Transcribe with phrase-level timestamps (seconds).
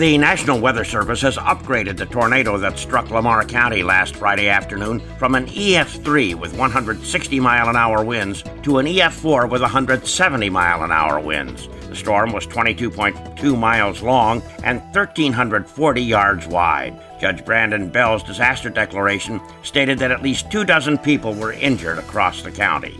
[0.00, 5.00] The National Weather Service has upgraded the tornado that struck Lamar County last Friday afternoon
[5.18, 10.84] from an EF3 with 160 mile an hour winds to an EF4 with 170 mile
[10.84, 11.68] an hour winds.
[11.90, 16.98] The storm was 22.2 miles long and 1,340 yards wide.
[17.20, 22.42] Judge Brandon Bell's disaster declaration stated that at least two dozen people were injured across
[22.42, 22.98] the county.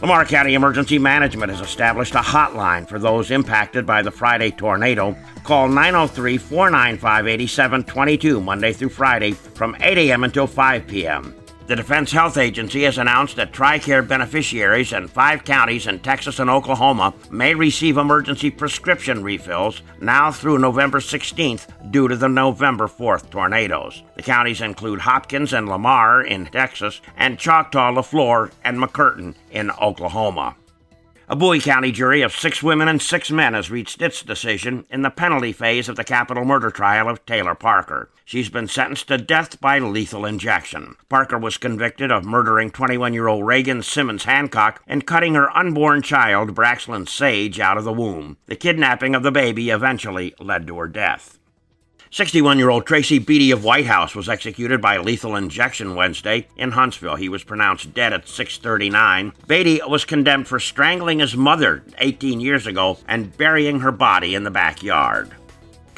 [0.00, 5.16] Lamar County Emergency Management has established a hotline for those impacted by the Friday tornado.
[5.42, 10.22] Call 903 495 8722 Monday through Friday from 8 a.m.
[10.22, 11.34] until 5 p.m.
[11.68, 16.48] The Defense Health Agency has announced that TRICARE beneficiaries in five counties in Texas and
[16.48, 23.28] Oklahoma may receive emergency prescription refills now through November 16th due to the November 4th
[23.28, 24.02] tornadoes.
[24.16, 30.56] The counties include Hopkins and Lamar in Texas and Choctaw, LeFlore, and McCurtain in Oklahoma.
[31.30, 35.02] A Bowie County jury of six women and six men has reached its decision in
[35.02, 38.10] the penalty phase of the capital murder trial of Taylor Parker.
[38.24, 40.96] She's been sentenced to death by lethal injection.
[41.10, 46.00] Parker was convicted of murdering 21 year old Reagan Simmons Hancock and cutting her unborn
[46.00, 48.38] child, Braxlyn Sage, out of the womb.
[48.46, 51.37] The kidnapping of the baby eventually led to her death.
[52.10, 56.70] 61 year old Tracy Beatty of White House was executed by lethal injection Wednesday in
[56.70, 57.16] Huntsville.
[57.16, 59.32] He was pronounced dead at 639.
[59.46, 64.44] Beatty was condemned for strangling his mother 18 years ago and burying her body in
[64.44, 65.30] the backyard.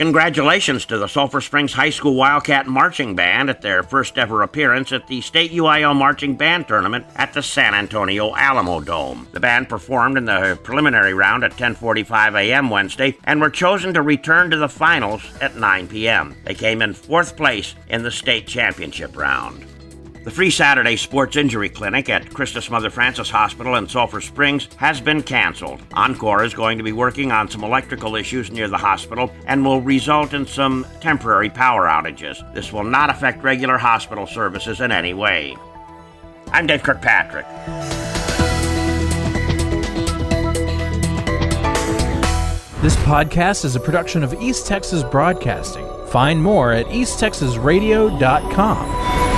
[0.01, 4.93] Congratulations to the Sulphur Springs High School Wildcat Marching Band at their first ever appearance
[4.93, 9.31] at the State UIL Marching Band Tournament at the San Antonio Alamodome.
[9.33, 12.71] The band performed in the preliminary round at 10:45 a.m.
[12.71, 16.35] Wednesday and were chosen to return to the finals at 9 p.m.
[16.45, 19.67] They came in fourth place in the state championship round.
[20.23, 25.01] The free Saturday Sports Injury Clinic at Christus Mother Francis Hospital in Sulphur Springs has
[25.01, 25.81] been canceled.
[25.91, 29.81] Oncor is going to be working on some electrical issues near the hospital and will
[29.81, 32.37] result in some temporary power outages.
[32.53, 35.57] This will not affect regular hospital services in any way.
[36.49, 37.47] I'm Dave Kirkpatrick.
[42.83, 45.89] This podcast is a production of East Texas Broadcasting.
[46.09, 49.30] Find more at easttexasradio.com.